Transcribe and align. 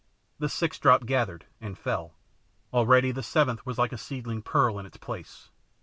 The 0.39 0.49
sixth 0.49 0.81
drop 0.81 1.05
gathered, 1.05 1.45
and 1.61 1.77
fell; 1.77 2.15
already 2.73 3.11
the 3.11 3.21
seventh 3.21 3.67
was 3.67 3.77
like 3.77 3.93
a 3.93 3.99
seedling 3.99 4.41
pearl 4.41 4.79
in 4.79 4.87
its 4.87 4.97
place. 4.97 5.51